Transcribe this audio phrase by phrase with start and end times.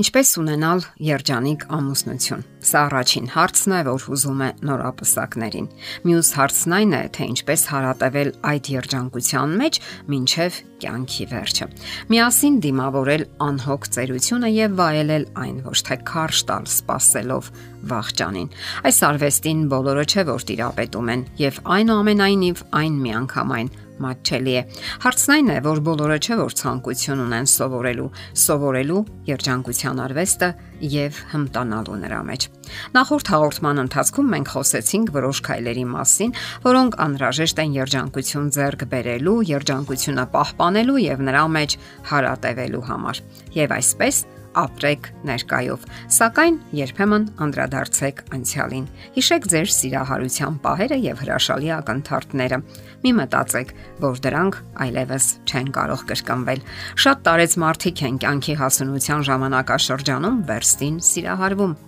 [0.00, 5.66] Ինչպես ունենալ երջանիկ ամուսնություն։ Սա առաջին հարցն է, որ հուզում է նորապսակներին։
[6.06, 9.80] Մյուս հարցն այն է, թե ինչպես հարատևել այդ երջանկության մեջ
[10.14, 11.68] մինչև կյանքի վերջը։
[12.14, 17.52] Միասին դիմավորել անհոգ ծերությունը եւ վայելել այն ոչ թե քարշ տալ սпасելով
[17.92, 18.50] վաղճանին։
[18.88, 24.62] Այս արվեստին բոլորը չէ որ տիրապետում են եւ այնուամենայնիվ այն միանգամայն այն մատչելի է։
[25.04, 28.08] Հարցն այն է, որ բոլորը չէ որ ցանկություն ունեն սովորելու,
[28.44, 30.50] սովորելու երջանկության արվեստը
[30.90, 32.46] եւ հմտանալու նրա մեջ։
[32.96, 40.26] Նախորդ հաղորդման ընթացքում մենք խոսեցինք որոշ քայլերի մասին, որոնք անհրաժեշտ են երջանկություն ձեռք բերելու, երջանկությունը
[40.34, 41.78] պահպանելու եւ նրա մեջ
[42.10, 43.24] հարատևելու համար։
[43.60, 44.24] Եվ այսպես
[44.58, 45.84] ապրեք ներկայով,
[46.16, 48.86] սակայն երբեմն անդրադարձեք անցյալին։
[49.16, 52.58] Հիշեք ձեր սիրահարության պահերը եւ հրաշալի ակնթարթները։
[53.04, 56.66] Մի մտածեք, որ դրանք այլևս չեն կարող կրկնվել։
[57.04, 61.78] Շատ տարեց մարդիկ են կյանքի հասունության ժամանակաշրջանում վերստին սիրահարվում։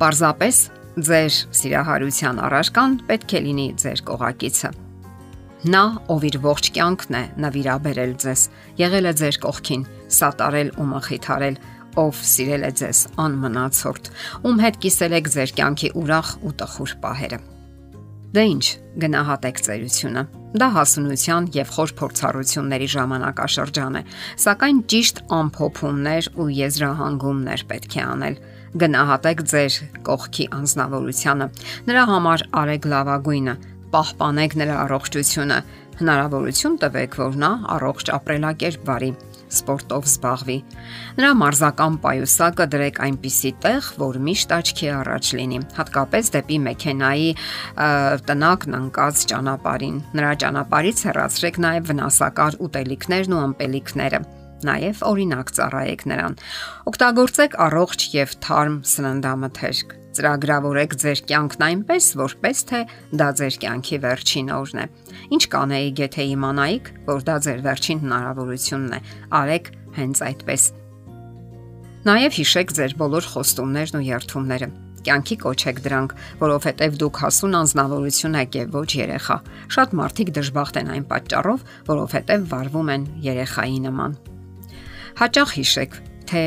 [0.00, 0.64] Պարզապես
[0.96, 4.85] ձեր սիրահարության առարկան պետք է լինի ձեր կողակիցը։
[5.66, 5.80] Նա,
[6.12, 8.42] ով իր ողջ կյանքն է նվիրաբերել ձեզ,
[8.78, 9.80] եղել է ձեր կողքին,
[10.14, 11.56] սատարել ու մխիթարել,
[11.98, 14.10] ով սիրել է ձեզ անմնացորդ,
[14.46, 17.40] ում հետ կիսել եք ձեր կյանքի ուրախ ու տխուր պահերը։
[18.36, 18.66] Դե ինչ,
[19.02, 20.22] գնահատեք ծերությունը։
[20.56, 24.02] Դա հասունության եւ խոր փորձառությունների ժամանակաշրջան է,
[24.46, 28.38] սակայն ճիշտ ամփոփումներ ու եզրահանգումներ պետք է անել
[28.76, 31.46] գնահատեք ձեր կողքի անznավորությունը։
[31.86, 33.54] Նրա համար արեք լավագույնը,
[33.92, 35.58] պահպանեք նրա առողջությունը,
[36.00, 39.10] հնարավորություն տվեք, որ նա առողջ ապրելակերպ վարի
[39.56, 40.56] սպորտով զբաղվի։
[41.16, 47.28] Նրա մարզական պայուսակը դրեք այնպիսի տեղ, որ միշտ աչքի առաջ լինի, հատկապես դեպի մեքենայի
[48.30, 54.20] տնակն ընկած ճանապարհին։ Նրա ճանապարհից հեռացրեք նաև վնասակար ուտելիքներն ու ըմպելիքները
[54.66, 56.36] նաև օրինակ ծառայեք նրան։
[56.90, 62.80] Օգտագործեք առողջ եւ թարմ սննդամթերք ծրագրավորեք ձեր կյանքն այնպես, որպես թե
[63.20, 64.86] դա ձեր կյանքի վերջին օրն է։
[65.36, 69.00] Ինչ կանեիք, եթե իմանայիք, որ դա ձեր վերջին հնարավորությունն է։
[69.40, 70.66] Արեք հենց այդպես։
[72.06, 74.68] Նաև հիշեք ձեր բոլոր խոստումներն ու երթումները
[75.06, 79.36] կյանքի կոչեք դրանք, որովհետև դուք հասուն անznավորություն եք եւ ոչ երեխա։
[79.76, 84.16] Շատ մարդիկ դժբախտ են այն պատճառով, որովհետև վարվում են երեխայի նման։
[85.22, 86.42] Հաճախ հիշեք, թե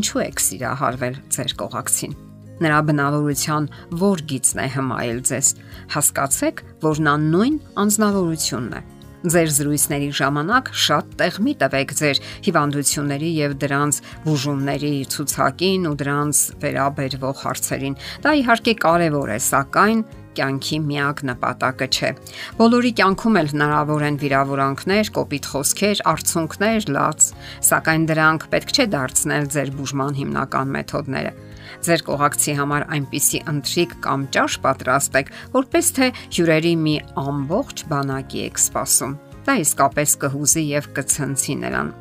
[0.00, 2.20] ինչու եք սիրահարվել ձեր կողակցին
[2.62, 3.68] նրա բնավորության
[4.02, 5.52] որ գիծն է հմայել ձեզ։
[5.96, 8.82] Հասկացեք, որ նա նույն անznավորությունն է։
[9.22, 16.40] Ձեր զրույցների ժամանակ շատ տեղ մի տվեք ձեր հիվանդությունների եւ դրանց բուժումների ցուցակին ու դրանց
[16.64, 17.94] վերաբերվող հարցերին։
[18.26, 20.02] Դա իհարկե կարևոր է, սակայն
[20.38, 22.10] կյանքի միակ նպատակը չէ։
[22.58, 27.30] Բոլորի կյանքում էլ հնարավոր են վիրավորանքներ, կոպիտ խոսքեր, արցունքներ, լաց,
[27.70, 31.34] սակայն դրանք պետք չէ դարձնել ձեր բուժման հիմնական մեթոդները
[31.82, 38.62] ձեր կողակցի համար այնպիսի ընթրիկ կամ ճաշ պատրաստեք, որպես թե հյուրերի մի ամբողջ բանակի եք
[38.62, 41.94] սպասում։ Դա իսկապես կհուզի եւ կցնցի նրան։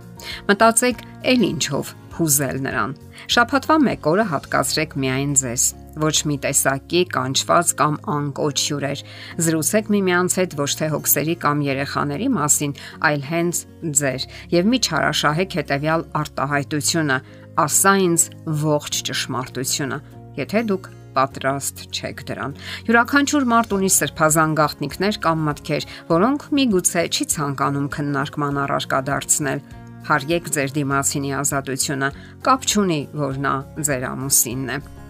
[0.52, 2.98] Մտածեք, ել ինչով հուզել նրան։
[3.36, 9.04] Շաբաթվա մեկ օրը հատկացրեք միայն ձեզ ոչ մի տեսակի կանչված կամ անկոչ հյուրեր։
[9.48, 12.74] Զրուցեք միմյանց հետ ոչ թե հոգսերի կամ երեխաների մասին,
[13.12, 13.62] այլ հենց
[14.02, 14.26] ձեր
[14.56, 17.20] եւ մի չարաշահեք հետեւյալ արտահայտությունը
[17.62, 18.26] ասա ինձ
[18.62, 19.98] ողջ ճշմարտությունը,
[20.40, 22.56] եթե դուք պատրաստ չեք դրան։
[22.88, 29.66] Յուրաքանչյուր մարդ ունի սրբազան գաղտնիքներ կամ մտքեր, որոնք միգուցե չի ցանկանում քննարկման առարկա դարձնել։
[30.08, 32.10] Հարգեք ձեր դիմացինի ազատությունը,
[32.48, 33.54] կապ չունի, որ նա
[33.86, 35.01] ձեր ամուսինն է։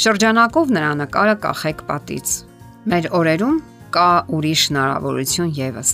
[0.00, 2.34] Շրջանակով նրա նկարը կախեք պատից։
[2.88, 3.56] Մեր օրերում
[3.92, 5.90] կա ուրիշ հնարավորություն եւս։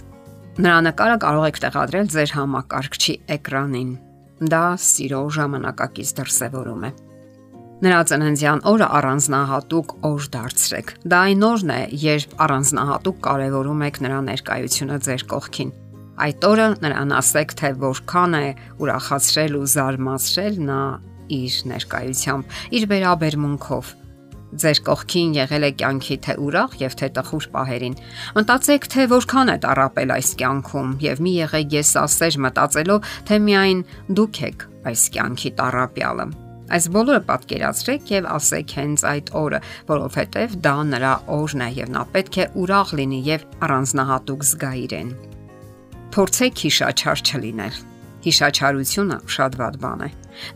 [0.63, 3.91] Նրա նկարը կարող եք տեղադրել ձեր համակարգչի էկրանին
[4.37, 6.91] Դա սիրո ժամանակակից դրսևորում է։
[7.87, 14.21] Նրա ծննդյան օրը առանձնահատուկ օր դարձրեք։ Դա այն օրն է, երբ առանձնահատուկ կարևորում եք նրա
[14.29, 15.75] ներկայությունը ձեր կողքին։
[16.27, 18.47] Այդ օրը նրան ասեք, թե որքան է
[18.87, 20.81] ուրախացրել ու զարմացրել նա
[21.33, 23.95] իր ներկայությամբ, իր վերաբերմունքով.
[24.57, 27.97] Ձեր կողքին եղել է կյանքի թե ուրախ եւ թե տխուր պահերին։
[28.39, 33.81] Մտածեք, թե որքան է տարապել այս կյանքում եւ մի եղեք ես ասեր մտածելով, թե միայն
[34.17, 36.27] դուք եք այս կյանքի տարապյալը։
[36.67, 42.03] Այս բոլորը պատկերացրեք եւ ասեք հենց այդ օրը, որովհետեւ դա նրա օրն է եւ նա
[42.17, 45.13] պետք է ուրախ լինի եւ առանձնահատուկ զգա իրեն։
[46.17, 47.85] Փորձեք հիշաչար չլինել։
[48.27, 50.11] Հիշաչարությունը շատ վատ բան է։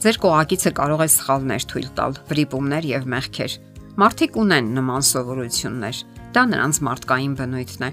[0.04, 3.56] Ձեր կողակիցը կարող է սխալներ թույլ տալ, վրիպումներ եւ մեղքեր
[4.00, 6.02] Մարդիկ ունեն նման սովորություններ։
[6.34, 7.90] Դա նրանց մարդկային բնույթն է։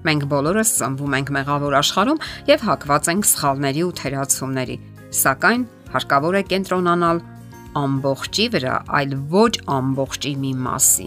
[0.00, 4.76] Մենք բոլորս ծնվում ենք մեղավոր աշխարհում եւ հակված ենք սխալների ու թերացումների։
[5.20, 7.20] Սակայն Հարկավոր է կենտրոնանալ
[7.80, 11.06] ամբողջի վրա, այլ ոչ ամբողջի մի մասի։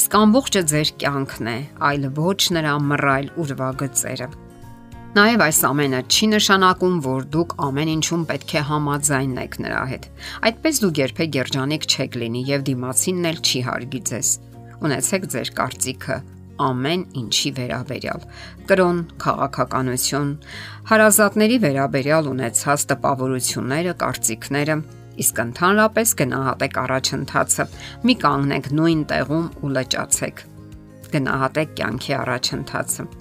[0.00, 1.56] Իսկ ամբողջը ձեր կյանքն է,
[1.88, 4.28] այլ ոչ նրա մռայլ ուրվագծերը։
[5.16, 10.08] Նաև այս ամենը չի նշանակում, որ դուք ամեն ինչում պետք է համաձայնեք նրա հետ։
[10.50, 14.34] Այդպես դուք երբեք երջանիկ չեք լինի եւ դիմացինն էլ չի հարգի ձեզ։
[14.84, 16.18] Ունեցեք ձեր կարծիքը
[16.66, 18.28] ամեն ինչի վերաբերյալ։
[18.68, 20.30] Կրոն, քաղաքականություն,
[20.92, 24.80] հարազատների վերաբերյալ ունեցած տպավորությունները, կարծիքները,
[25.24, 27.70] իսկ ընդհանրապես գնահատեք առաջընթացը։
[28.04, 30.48] Մի կանգնեք նույն տեղում ու լճացեք։
[31.16, 33.14] Գնահատեք կյանքի առաջընթացը։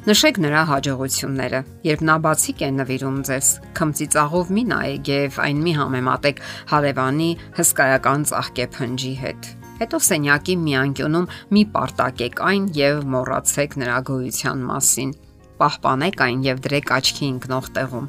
[0.00, 5.72] Նշեք նրա հաջողությունները, երբ նա բացիկ է նվիրում ձեզ։ Քմծիծաղով մի նայեք եւ այն մի
[5.76, 6.38] համեմատեք
[6.70, 7.26] հարևանի
[7.58, 9.48] հսկայական ծաղկեփնջի հետ։
[9.80, 15.12] Հետո սենյակի մի անկյունում մի պարտակեք այն եւ մոռացեք նրա գոյության մասին։
[15.60, 18.08] Պահպանեք այն եւ դրեք աչքի ընկնող տեղում։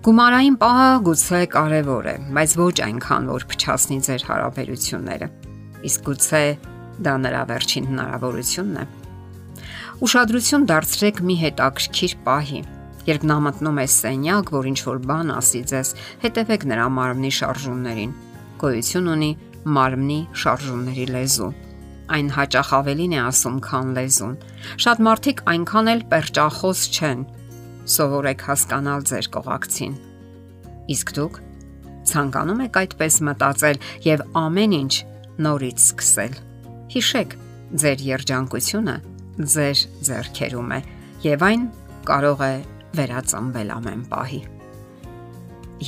[0.00, 5.28] Գումարային պահը գուցե կարևոր է, բայց ոչ այնքան, որ փչացնի ձեր հարաբերությունները։
[5.90, 6.42] Իսկ գուցե
[7.04, 8.99] դա նրա վերջին հնարավորությունն է։
[10.00, 12.60] Ուշադրություն դարձրեք մի հետաքրքիր պահի։
[13.04, 15.90] Երբ նա մտնում է սենյակ, որ ինչ որ բան ասի ձեզ,
[16.22, 18.14] հետևեք նրա մարմնի շարժումներին։
[18.62, 19.28] Գոյություն ունի
[19.76, 21.50] մարմնի շարժումների լեզու։
[22.16, 24.34] Այն հաճախ ավելին է ասում, քան լեզուն։
[24.86, 27.28] Շատ մարդիկ այնքան էլ perճախոս չեն։
[28.00, 29.94] Սովորեք հասկանալ ձեր կողակցին։
[30.96, 31.40] Իսկ դուք
[32.08, 34.94] ցանկանում եք այդպես մտածել եւ ամեն ինչ
[35.44, 36.42] նորից սկսել։
[36.96, 37.40] Հիշեք,
[37.84, 38.96] ձեր երջանկությունը
[39.40, 40.80] ձեր ձեռքերում է
[41.24, 41.66] եւ այն
[42.08, 42.54] կարող է
[42.98, 44.40] վերածնվել ամեն պահի։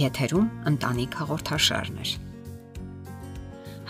[0.03, 2.13] Եթերում ընտանիք հաղորդաշարն է։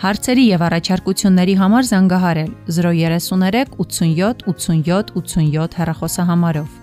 [0.03, 6.82] Հարցերի եւ առաջարկությունների համար զանգահարել 033 87 87 87 հեռախոսահամարով։